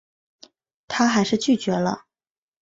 [0.87, 2.05] 她还是拒绝了